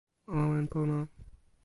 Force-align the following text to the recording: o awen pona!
o 0.31 0.33
awen 0.43 0.65
pona! 0.71 0.97